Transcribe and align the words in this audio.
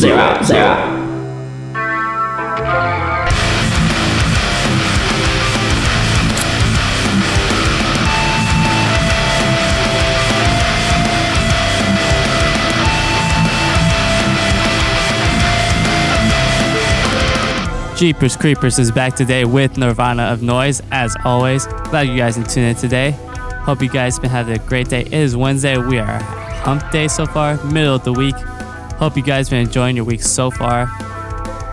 zero, 0.00 0.42
zero. 0.42 0.96
Jeepers 17.94 18.34
Creepers 18.38 18.78
is 18.78 18.90
back 18.90 19.14
today 19.14 19.44
with 19.44 19.76
Nirvana 19.76 20.22
of 20.22 20.40
Noize, 20.40 20.80
as 20.90 21.14
always. 21.26 21.66
Glad 21.66 22.08
you 22.08 22.16
guys 22.16 22.36
can 22.36 22.44
tune 22.44 22.64
in 22.64 22.74
today. 22.74 23.10
Hope 23.66 23.82
you 23.82 23.90
guys 23.90 24.18
been 24.18 24.30
having 24.30 24.58
a 24.58 24.66
great 24.66 24.88
day. 24.88 25.02
It 25.02 25.12
is 25.12 25.36
Wednesday. 25.36 25.76
We 25.76 25.98
are 25.98 26.20
hump 26.64 26.90
day 26.90 27.08
so 27.08 27.26
far, 27.26 27.62
middle 27.64 27.96
of 27.96 28.04
the 28.04 28.14
week. 28.14 28.34
Hope 29.00 29.16
you 29.16 29.22
guys 29.22 29.48
been 29.48 29.60
enjoying 29.60 29.96
your 29.96 30.04
week 30.04 30.20
so 30.20 30.50
far. 30.50 30.84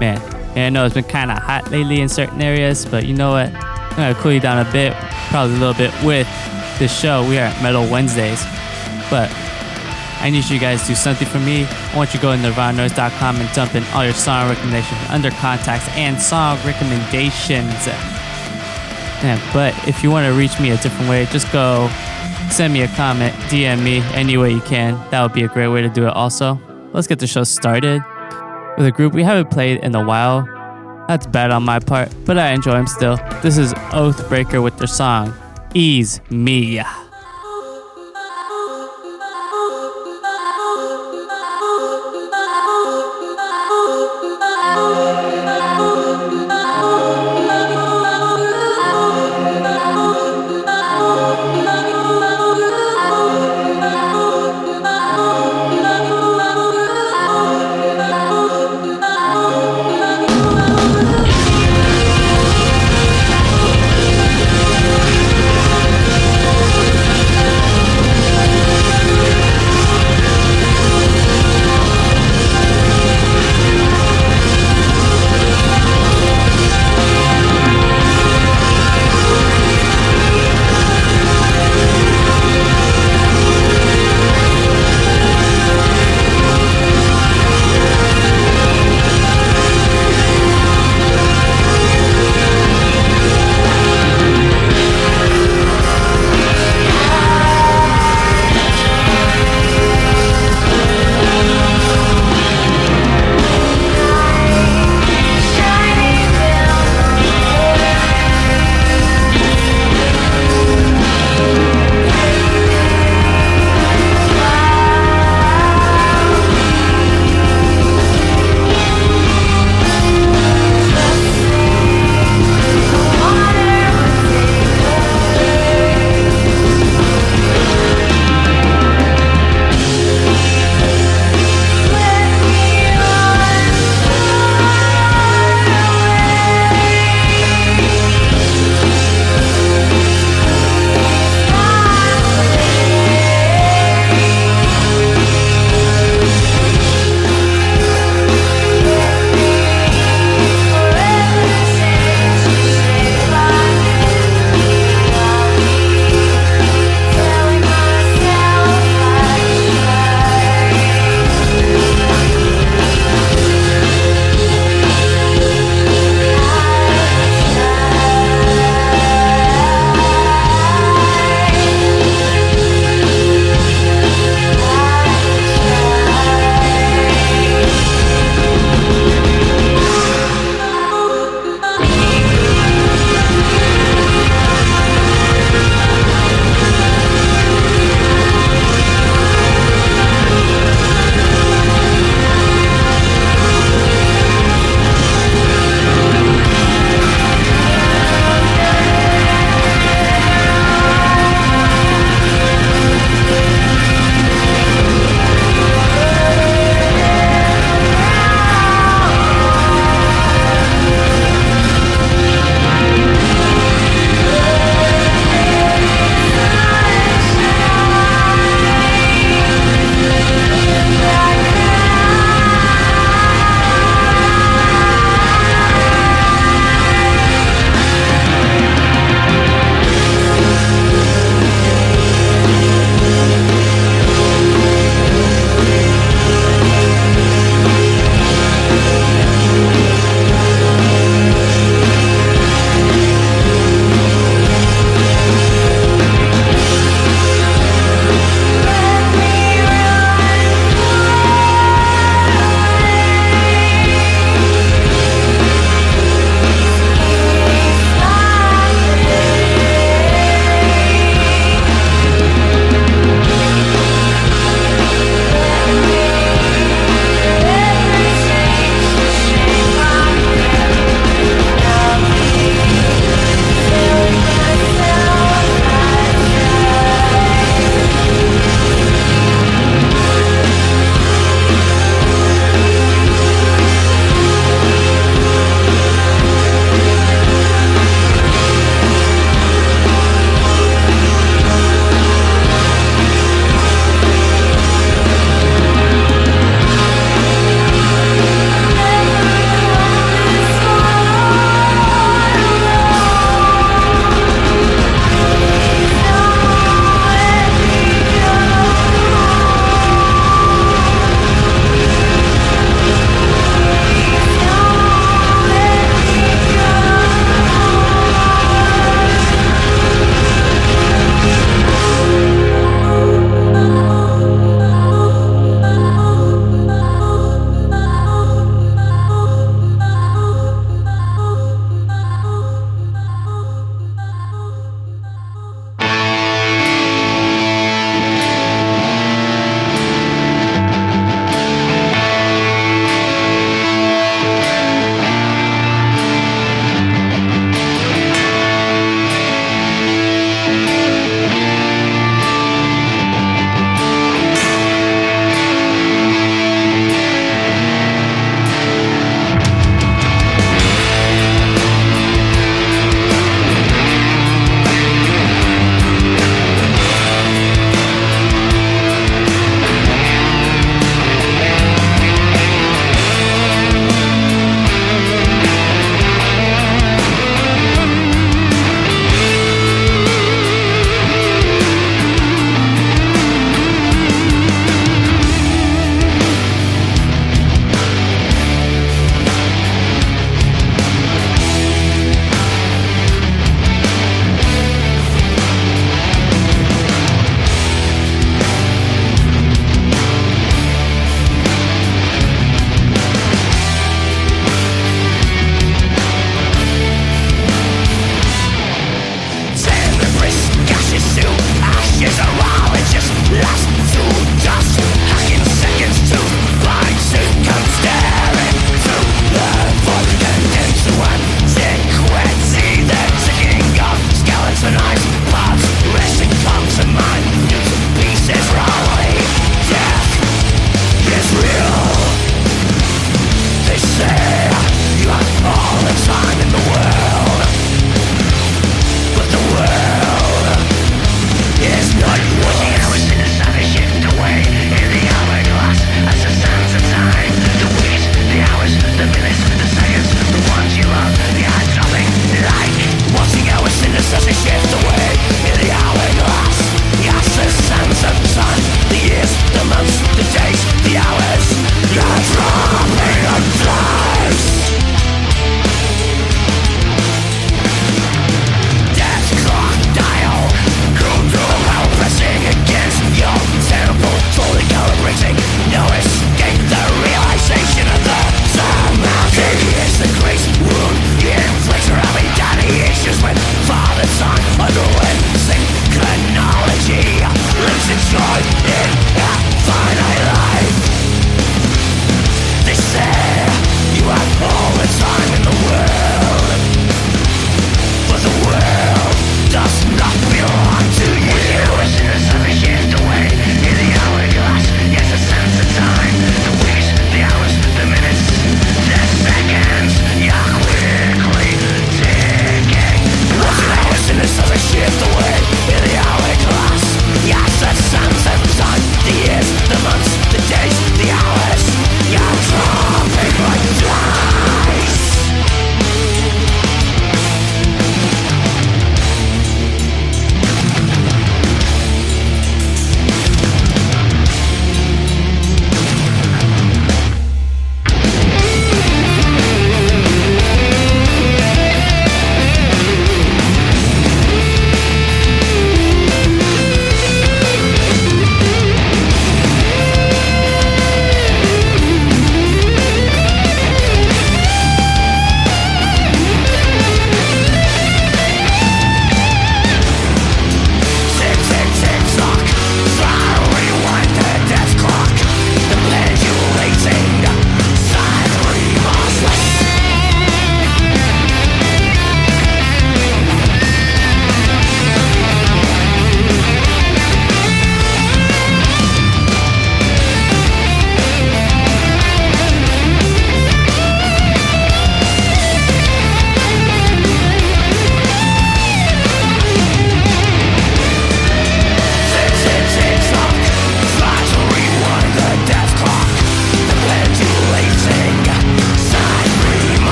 Man, 0.00 0.22
yeah, 0.54 0.66
I 0.66 0.68
know 0.70 0.86
it's 0.86 0.94
been 0.94 1.02
kind 1.02 1.32
of 1.32 1.38
hot 1.38 1.68
lately 1.72 2.00
in 2.00 2.08
certain 2.08 2.40
areas, 2.40 2.86
but 2.86 3.04
you 3.04 3.16
know 3.16 3.32
what? 3.32 3.52
I'm 3.52 3.96
gonna 3.96 4.14
cool 4.14 4.30
you 4.30 4.38
down 4.38 4.64
a 4.64 4.70
bit, 4.70 4.92
probably 5.30 5.56
a 5.56 5.58
little 5.58 5.74
bit 5.74 5.90
with 6.04 6.28
this 6.78 6.96
show. 6.96 7.28
We 7.28 7.36
are 7.38 7.46
at 7.46 7.60
Metal 7.60 7.82
Wednesdays, 7.90 8.44
but 9.10 9.28
I 10.20 10.30
need 10.30 10.48
you 10.48 10.60
guys 10.60 10.82
to 10.82 10.88
do 10.88 10.94
something 10.94 11.26
for 11.26 11.40
me. 11.40 11.66
I 11.66 11.96
want 11.96 12.14
you 12.14 12.20
to 12.20 12.22
go 12.22 12.36
to 12.36 12.40
nirvananoise.com 12.40 13.36
and 13.36 13.52
dump 13.54 13.74
in 13.74 13.82
all 13.92 14.04
your 14.04 14.14
song 14.14 14.48
recommendations 14.48 15.00
under 15.10 15.32
contacts 15.32 15.88
and 15.96 16.22
song 16.22 16.58
recommendations. 16.64 17.88
Yeah, 19.24 19.50
but 19.52 19.74
if 19.88 20.04
you 20.04 20.12
want 20.12 20.32
to 20.32 20.38
reach 20.38 20.60
me 20.60 20.70
a 20.70 20.76
different 20.76 21.10
way, 21.10 21.26
just 21.26 21.50
go 21.52 21.88
send 22.50 22.72
me 22.72 22.82
a 22.82 22.88
comment, 22.94 23.34
DM 23.50 23.82
me 23.82 23.98
any 24.14 24.36
way 24.36 24.52
you 24.52 24.60
can. 24.60 24.94
That 25.10 25.24
would 25.24 25.32
be 25.32 25.42
a 25.42 25.48
great 25.48 25.68
way 25.68 25.82
to 25.82 25.88
do 25.88 26.06
it 26.06 26.12
also. 26.12 26.60
Let's 26.96 27.06
get 27.06 27.18
the 27.18 27.26
show 27.26 27.44
started 27.44 28.02
with 28.78 28.86
a 28.86 28.90
group 28.90 29.12
we 29.12 29.22
haven't 29.22 29.50
played 29.50 29.84
in 29.84 29.94
a 29.94 30.02
while. 30.02 30.46
That's 31.08 31.26
bad 31.26 31.50
on 31.50 31.62
my 31.62 31.78
part, 31.78 32.10
but 32.24 32.38
I 32.38 32.52
enjoy 32.52 32.72
them 32.72 32.86
still. 32.86 33.18
This 33.42 33.58
is 33.58 33.74
Oathbreaker 33.92 34.62
with 34.62 34.78
their 34.78 34.86
song, 34.86 35.34
Ease 35.74 36.22
Me. 36.30 36.80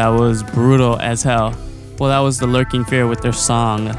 That 0.00 0.18
was 0.18 0.42
brutal 0.42 0.98
as 0.98 1.22
hell. 1.22 1.54
Well, 1.98 2.08
that 2.08 2.20
was 2.20 2.38
the 2.38 2.46
Lurking 2.46 2.86
Fear 2.86 3.06
with 3.06 3.20
their 3.20 3.34
song 3.34 3.94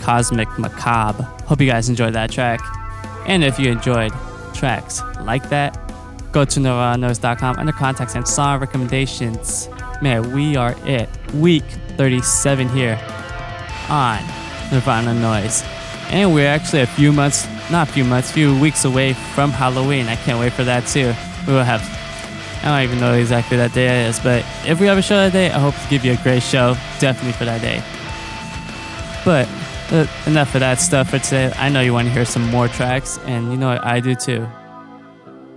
Cosmic 0.00 0.48
Macabre. 0.58 1.24
Hope 1.44 1.60
you 1.60 1.66
guys 1.66 1.90
enjoyed 1.90 2.14
that 2.14 2.30
track. 2.30 2.62
And 3.26 3.44
if 3.44 3.58
you 3.58 3.70
enjoyed 3.70 4.12
tracks 4.54 5.02
like 5.20 5.50
that, 5.50 5.78
go 6.32 6.46
to 6.46 6.58
nirvananoise.com 6.58 7.56
under 7.58 7.72
contacts 7.72 8.14
and 8.14 8.26
song 8.26 8.60
recommendations. 8.60 9.68
Man, 10.00 10.32
we 10.32 10.56
are 10.56 10.74
it. 10.86 11.10
Week 11.34 11.64
37 11.98 12.70
here 12.70 12.98
on 13.90 14.22
Nirvana 14.72 15.12
Noise. 15.12 15.62
And 16.08 16.32
we're 16.32 16.48
actually 16.48 16.80
a 16.80 16.86
few 16.86 17.12
months, 17.12 17.46
not 17.70 17.90
a 17.90 17.92
few 17.92 18.04
months, 18.04 18.32
few 18.32 18.58
weeks 18.58 18.86
away 18.86 19.12
from 19.12 19.50
Halloween. 19.50 20.06
I 20.06 20.16
can't 20.16 20.40
wait 20.40 20.54
for 20.54 20.64
that 20.64 20.86
too. 20.86 21.12
We 21.46 21.52
will 21.52 21.62
have 21.62 21.82
I 22.66 22.80
don't 22.80 22.90
even 22.90 23.00
know 23.00 23.14
exactly 23.14 23.56
that 23.58 23.72
day 23.74 24.06
is, 24.06 24.18
but 24.18 24.44
if 24.66 24.80
we 24.80 24.88
have 24.88 24.98
a 24.98 25.02
show 25.02 25.14
that 25.14 25.32
day, 25.32 25.52
I 25.52 25.58
hope 25.60 25.74
to 25.74 25.88
give 25.88 26.04
you 26.04 26.14
a 26.14 26.16
great 26.16 26.42
show, 26.42 26.74
definitely 26.98 27.30
for 27.32 27.44
that 27.44 27.60
day. 27.60 27.80
But 29.24 29.48
uh, 29.92 30.06
enough 30.28 30.52
of 30.52 30.60
that 30.60 30.80
stuff 30.80 31.10
for 31.10 31.20
today. 31.20 31.52
I 31.56 31.68
know 31.68 31.80
you 31.80 31.92
want 31.92 32.08
to 32.08 32.12
hear 32.12 32.24
some 32.24 32.44
more 32.50 32.66
tracks, 32.66 33.18
and 33.18 33.52
you 33.52 33.56
know 33.56 33.68
what? 33.68 33.84
I 33.84 34.00
do 34.00 34.16
too. 34.16 34.48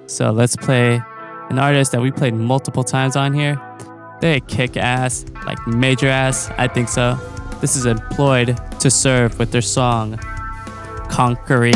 So 0.06 0.30
let's 0.30 0.56
play 0.56 1.02
an 1.50 1.58
artist 1.58 1.94
that 1.94 2.02
we 2.02 2.12
played 2.12 2.36
multiple 2.36 2.84
times 2.84 3.16
on 3.16 3.34
here. 3.34 3.60
They 4.22 4.40
kick 4.42 4.78
ass, 4.78 5.26
like 5.48 5.66
major 5.66 6.10
ass, 6.10 6.52
I 6.60 6.68
think 6.68 6.90
so. 6.90 7.18
This 7.60 7.76
is 7.76 7.88
employed 7.88 8.56
to 8.82 8.92
serve 8.92 9.40
with 9.40 9.52
their 9.52 9.64
song 9.64 10.20
Conquering. 11.10 11.74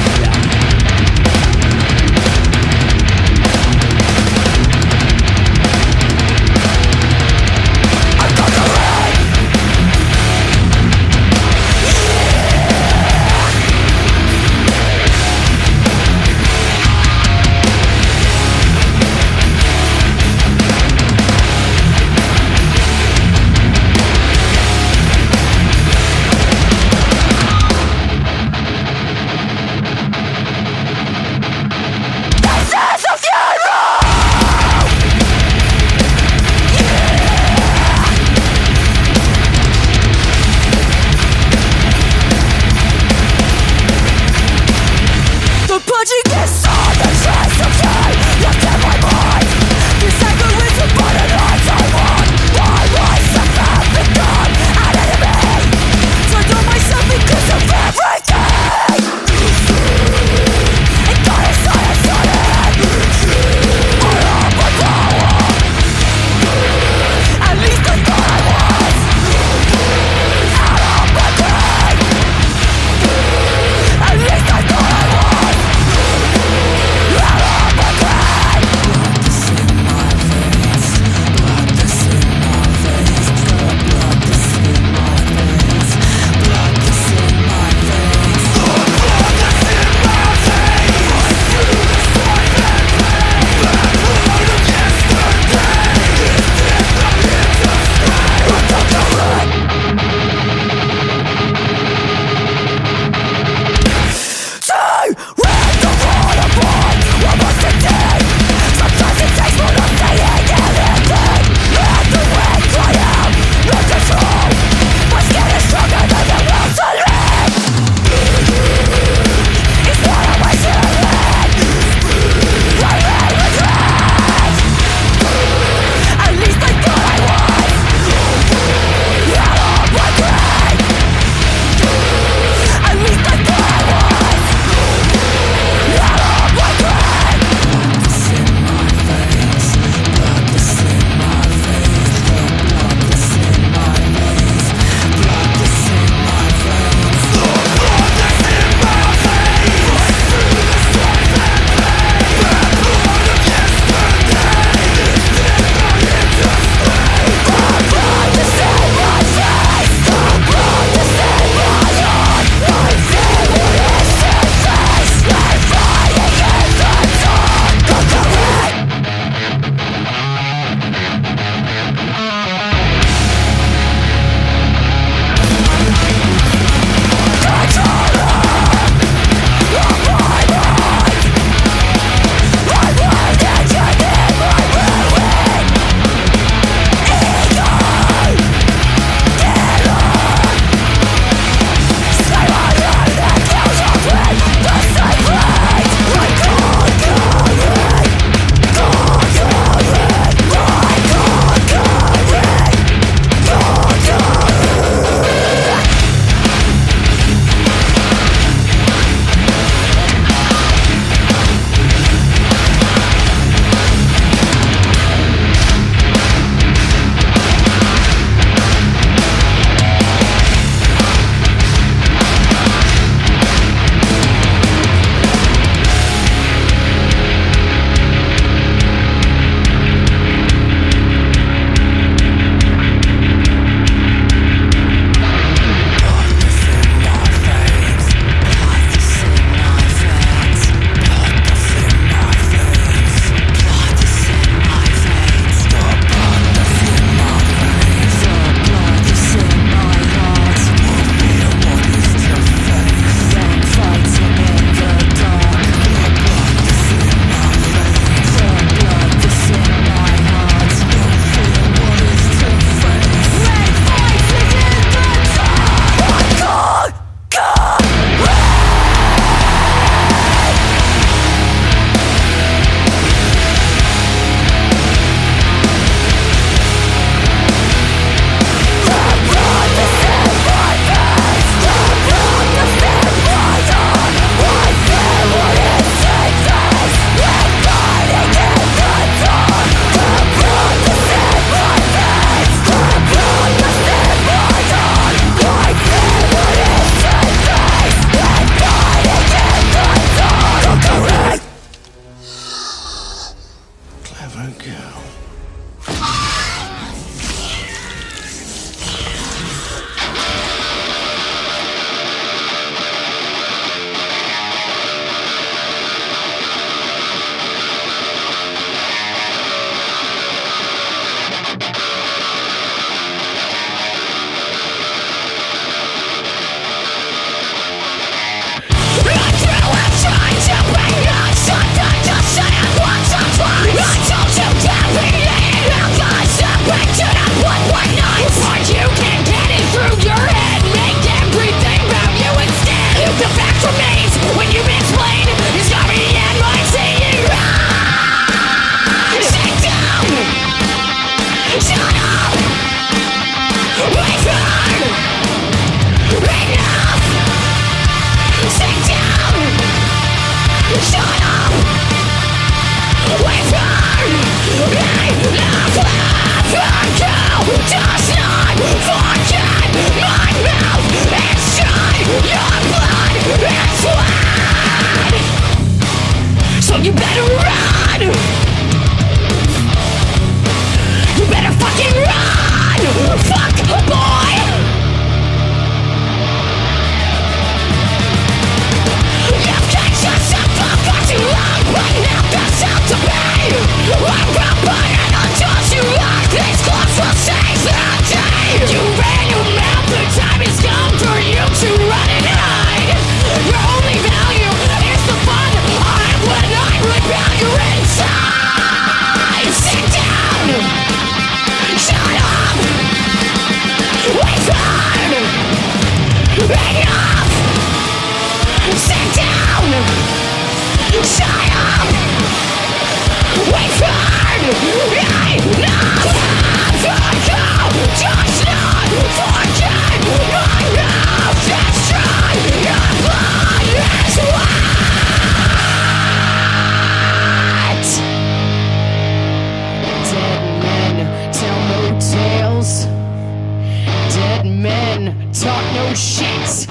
talk 445.43 445.65
no 445.73 445.93
shit. 445.93 446.67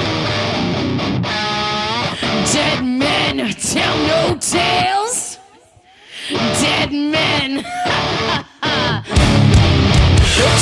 Dead 2.53 2.81
men 2.83 3.37
tell 3.61 3.97
no 4.09 4.35
tales. 4.41 5.39
Dead 6.31 6.91
men. 6.91 7.51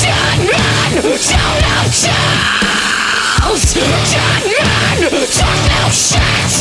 John 0.01 0.39
Run, 0.51 0.93
tell 1.29 1.53
no 1.63 1.77
tales. 2.03 3.63
John 4.11 4.43
Run, 4.59 4.99
talk 5.37 5.59
no 5.71 5.81
shit. 5.89 6.51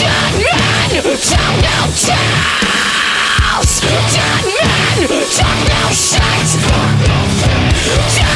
John 0.00 0.32
Run, 0.46 0.90
tell 1.28 1.54
no 1.66 1.76
tales. 2.00 3.72
John 4.14 4.44
Run, 4.56 5.00
talk 5.36 5.58
no 5.68 5.82
shit. 5.92 6.48
John 8.16 8.35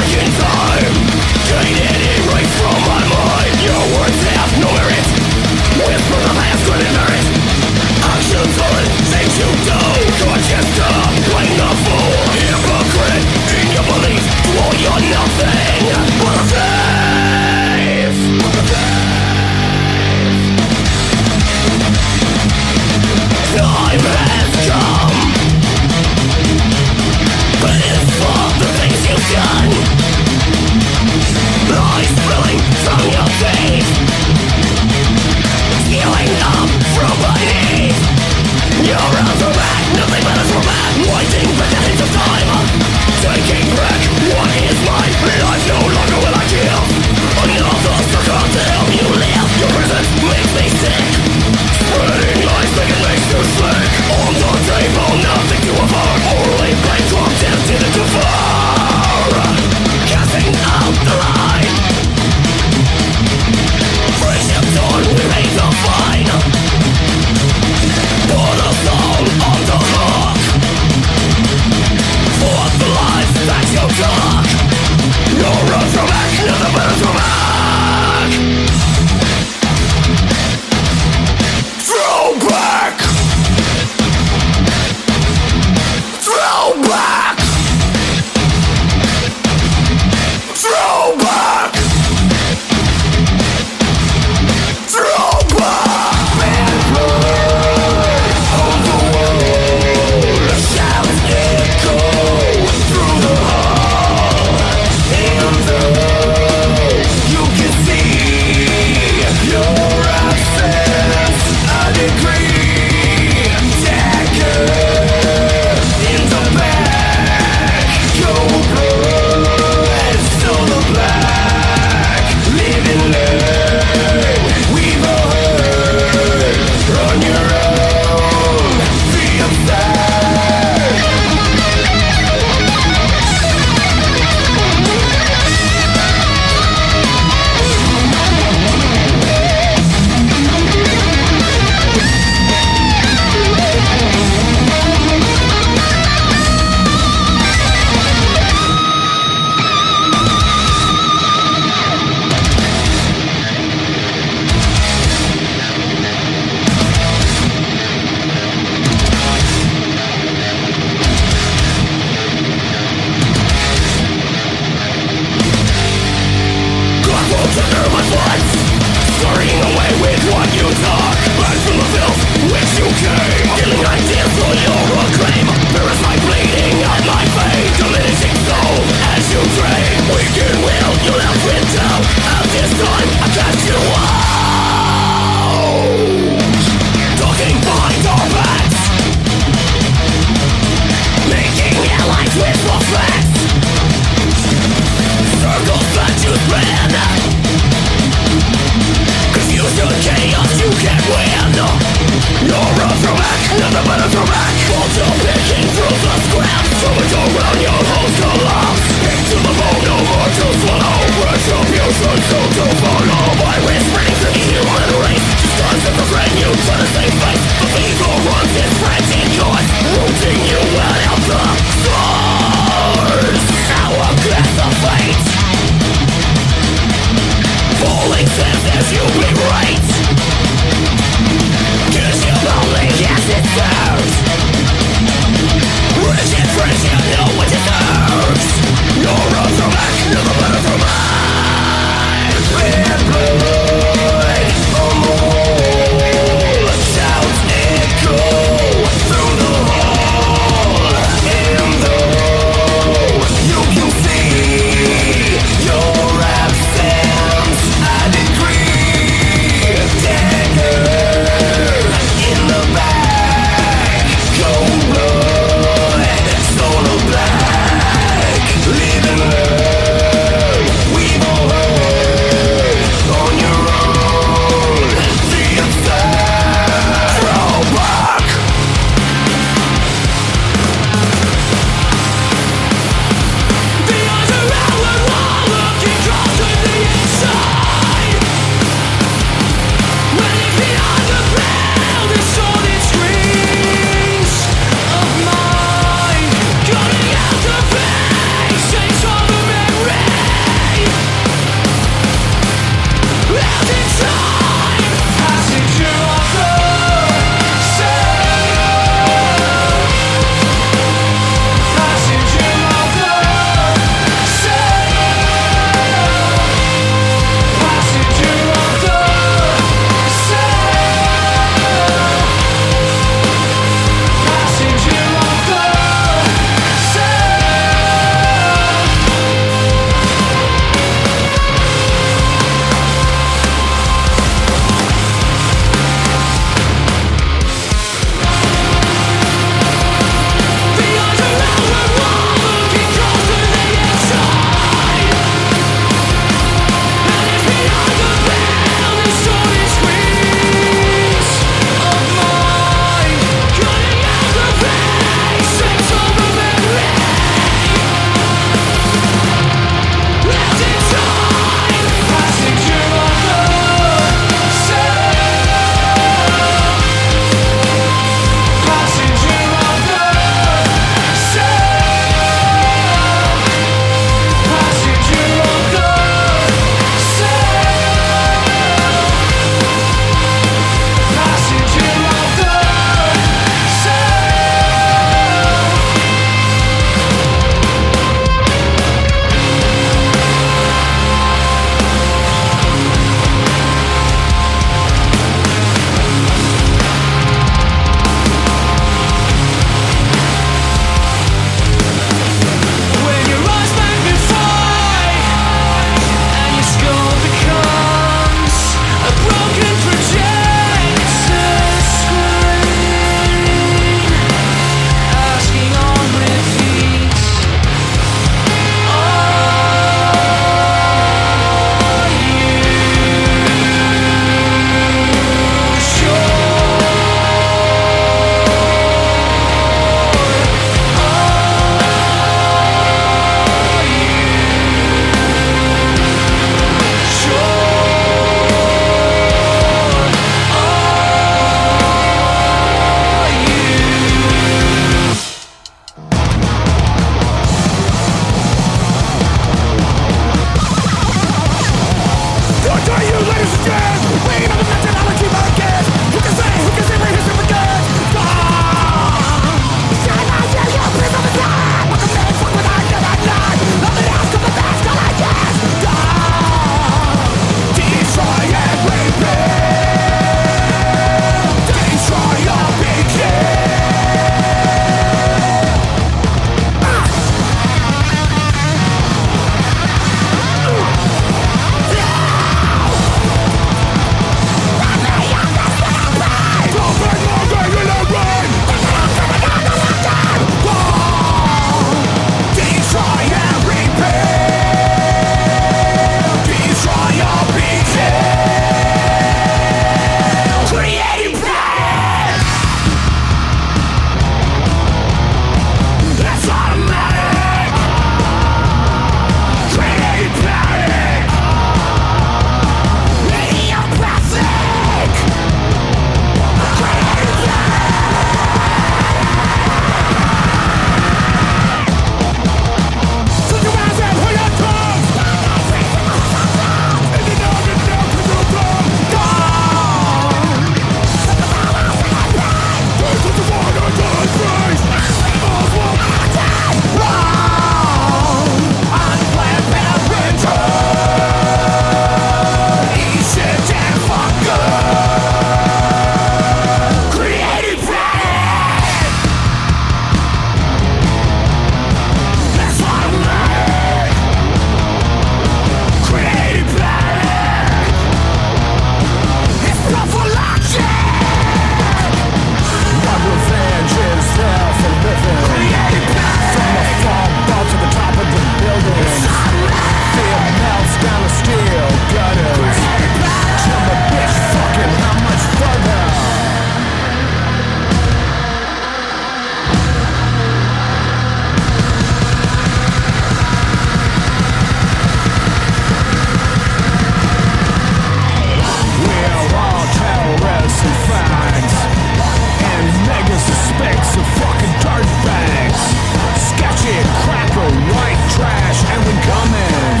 trash, 598.40 598.80
and 598.92 599.00
we're 599.04 599.22
coming. 599.28 600.00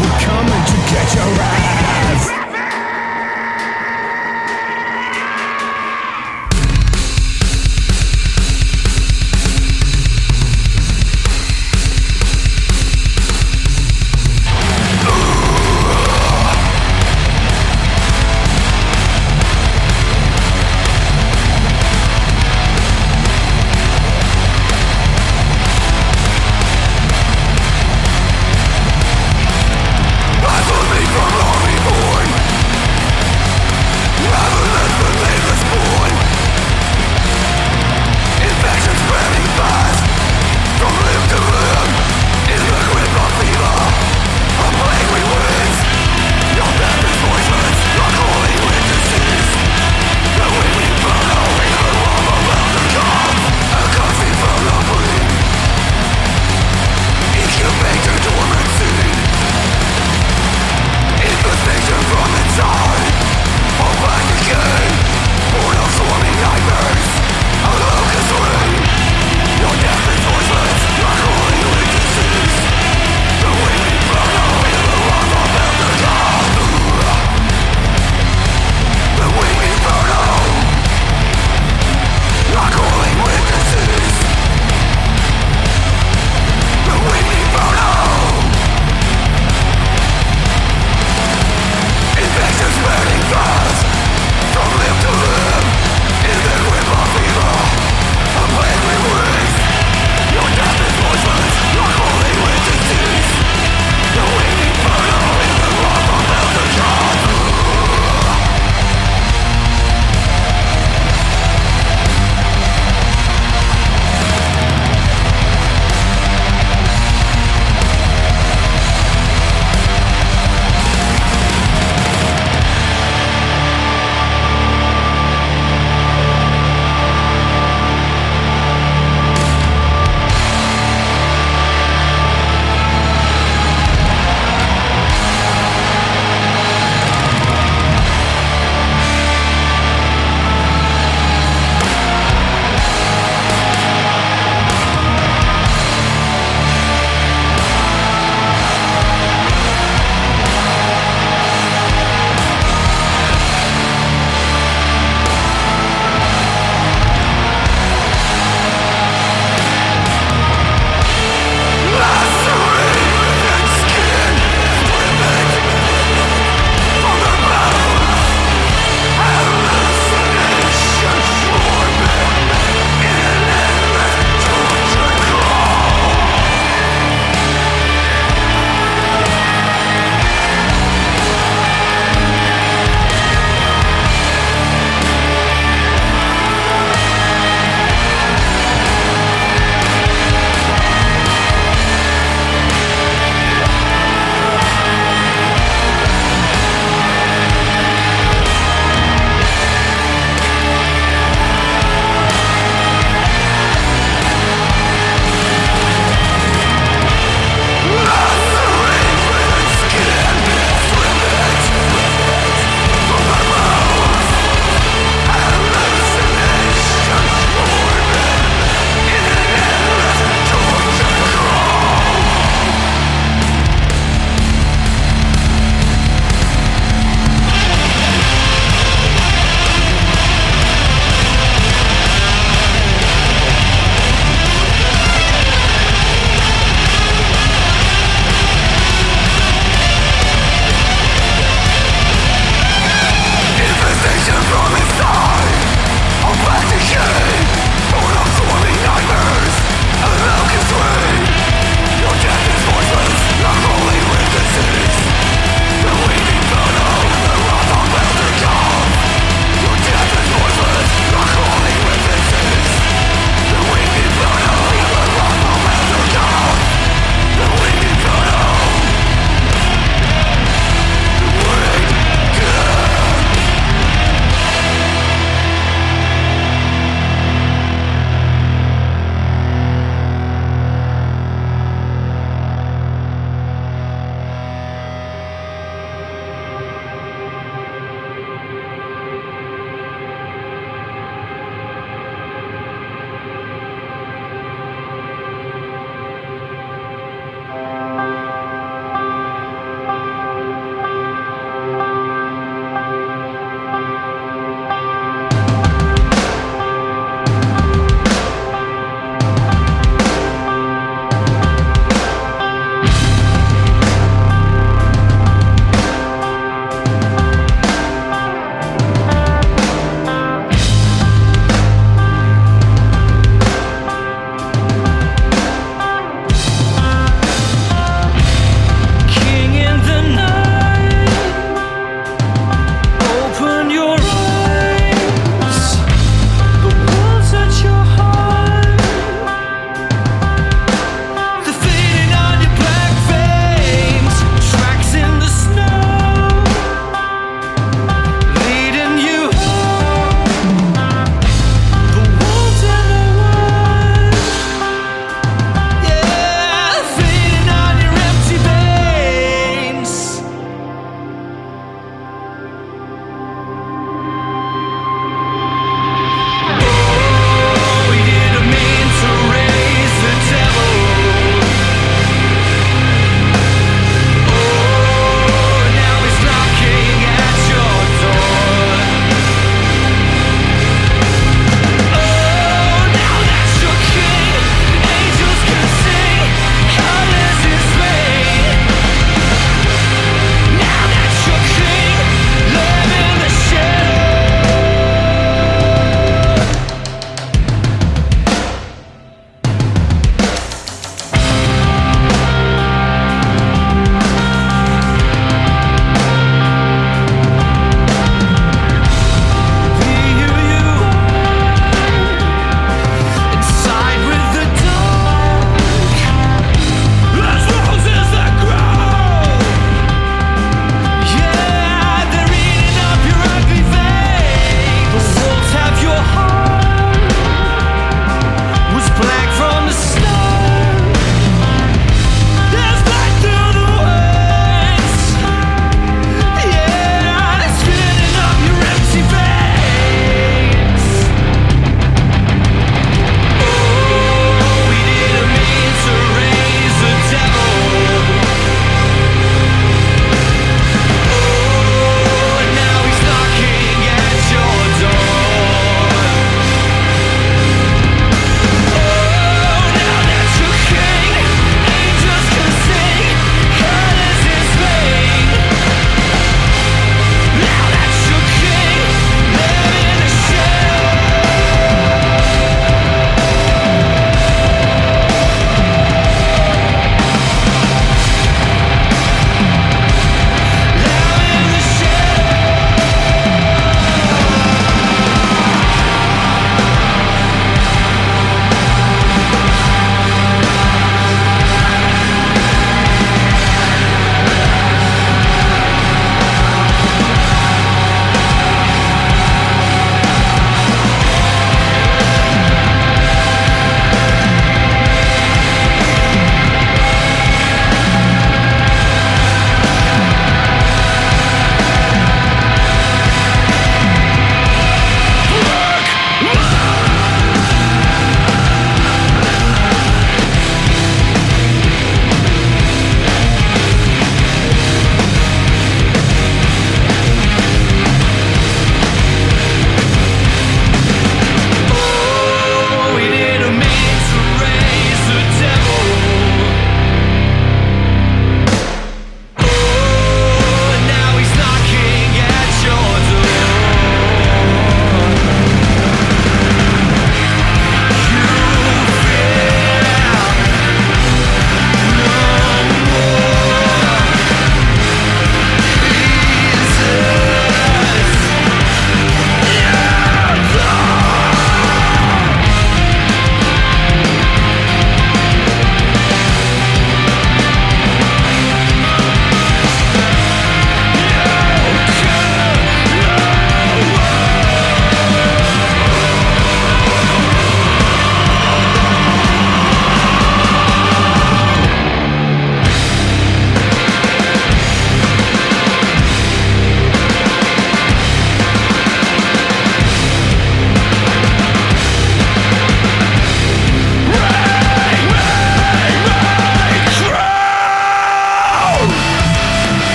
We're 0.00 0.18
coming 0.26 0.62
to 0.70 0.76
get 0.90 1.06
your 1.14 1.32
ass. 1.40 2.45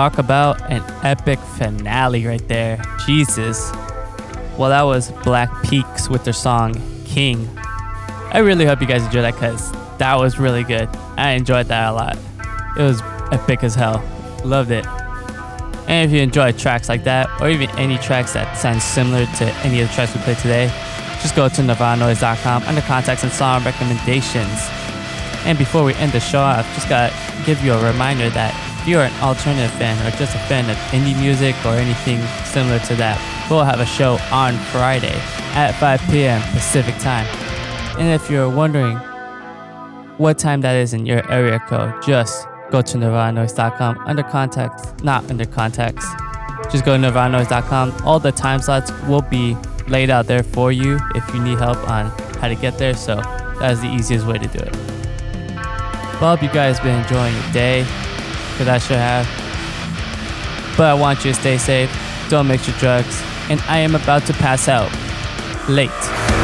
Talk 0.00 0.16
about 0.16 0.62
an 0.70 0.82
epic 1.04 1.38
finale 1.58 2.26
right 2.26 2.48
there. 2.48 2.82
Jesus. 3.04 3.70
Well, 4.56 4.70
that 4.70 4.80
was 4.84 5.10
Black 5.24 5.50
Peaks 5.62 6.08
with 6.08 6.24
their 6.24 6.32
song 6.32 6.74
King. 7.04 7.46
I 8.32 8.38
really 8.38 8.64
hope 8.64 8.80
you 8.80 8.86
guys 8.86 9.04
enjoyed 9.04 9.24
that 9.24 9.34
because 9.34 9.70
that 9.98 10.18
was 10.18 10.38
really 10.38 10.64
good. 10.64 10.88
I 11.18 11.32
enjoyed 11.32 11.66
that 11.66 11.90
a 11.90 11.92
lot. 11.92 12.16
It 12.78 12.82
was 12.82 13.02
epic 13.30 13.62
as 13.62 13.74
hell. 13.74 14.02
Loved 14.42 14.70
it. 14.70 14.86
And 15.86 16.10
if 16.10 16.16
you 16.16 16.22
enjoy 16.22 16.52
tracks 16.52 16.88
like 16.88 17.04
that, 17.04 17.28
or 17.38 17.50
even 17.50 17.68
any 17.78 17.98
tracks 17.98 18.32
that 18.32 18.54
sound 18.54 18.80
similar 18.80 19.26
to 19.26 19.44
any 19.66 19.82
of 19.82 19.88
the 19.88 19.94
tracks 19.94 20.14
we 20.14 20.22
played 20.22 20.38
today, 20.38 20.68
just 21.20 21.36
go 21.36 21.46
to 21.46 21.60
nirvananoise.com 21.60 22.62
under 22.62 22.80
contacts 22.80 23.22
and 23.22 23.30
song 23.30 23.62
recommendations. 23.64 24.66
And 25.44 25.58
before 25.58 25.84
we 25.84 25.92
end 25.96 26.12
the 26.12 26.20
show, 26.20 26.40
I've 26.40 26.64
just 26.74 26.88
got 26.88 27.10
to 27.10 27.44
give 27.44 27.62
you 27.62 27.74
a 27.74 27.92
reminder 27.92 28.30
that 28.30 28.69
if 28.80 28.88
you're 28.88 29.02
an 29.02 29.12
alternative 29.20 29.70
fan 29.72 29.94
or 30.06 30.10
just 30.16 30.34
a 30.34 30.38
fan 30.38 30.70
of 30.70 30.76
indie 30.92 31.18
music 31.20 31.54
or 31.66 31.74
anything 31.74 32.18
similar 32.46 32.78
to 32.78 32.94
that, 32.94 33.18
we'll 33.50 33.62
have 33.62 33.80
a 33.80 33.84
show 33.84 34.16
on 34.32 34.54
Friday 34.72 35.14
at 35.52 35.72
5 35.72 36.00
p.m. 36.10 36.40
Pacific 36.52 36.96
time. 36.96 37.26
And 37.98 38.08
if 38.08 38.30
you're 38.30 38.48
wondering 38.48 38.96
what 40.16 40.38
time 40.38 40.62
that 40.62 40.76
is 40.76 40.94
in 40.94 41.04
your 41.04 41.30
area 41.30 41.58
code, 41.68 42.02
just 42.02 42.46
go 42.70 42.80
to 42.80 42.96
nirvananoise.com 42.96 43.98
under 44.06 44.22
contacts, 44.22 44.94
not 45.04 45.28
under 45.28 45.44
contacts. 45.44 46.06
Just 46.72 46.86
go 46.86 46.96
to 46.96 47.02
nirvananoise.com. 47.06 48.06
All 48.06 48.18
the 48.18 48.32
time 48.32 48.62
slots 48.62 48.90
will 49.02 49.22
be 49.22 49.58
laid 49.88 50.08
out 50.08 50.26
there 50.26 50.42
for 50.42 50.72
you 50.72 50.98
if 51.14 51.34
you 51.34 51.42
need 51.42 51.58
help 51.58 51.76
on 51.90 52.06
how 52.38 52.48
to 52.48 52.54
get 52.54 52.78
there. 52.78 52.94
So 52.94 53.16
that 53.16 53.72
is 53.72 53.82
the 53.82 53.88
easiest 53.88 54.26
way 54.26 54.38
to 54.38 54.46
do 54.46 54.58
it. 54.58 54.74
Well, 56.18 56.34
hope 56.34 56.42
you 56.42 56.48
guys 56.48 56.80
been 56.80 56.98
enjoying 57.02 57.34
your 57.34 57.52
day, 57.52 57.86
because 58.60 58.74
I 58.74 58.78
sure 58.86 58.98
have. 58.98 59.26
But 60.76 60.88
I 60.88 60.94
want 60.94 61.24
you 61.24 61.32
to 61.32 61.40
stay 61.40 61.56
safe, 61.56 61.90
don't 62.28 62.46
mix 62.46 62.68
your 62.68 62.76
drugs, 62.76 63.22
and 63.48 63.58
I 63.62 63.78
am 63.78 63.94
about 63.94 64.26
to 64.26 64.34
pass 64.34 64.68
out. 64.68 64.90
Late. 65.66 66.39